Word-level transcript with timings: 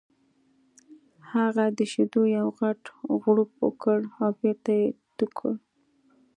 هغه 1.31 1.65
د 1.77 1.79
شیدو 1.91 2.21
یو 2.37 2.47
غټ 2.59 2.81
غوړپ 3.21 3.51
وکړ 3.65 3.99
او 4.23 4.29
بېرته 4.39 4.71
یې 4.79 4.87
تو 5.17 5.25
کړ 5.37 5.53